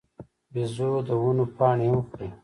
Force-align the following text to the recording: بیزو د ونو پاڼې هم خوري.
بیزو 0.53 0.89
د 1.07 1.09
ونو 1.21 1.45
پاڼې 1.57 1.85
هم 1.91 1.99
خوري. 2.07 2.27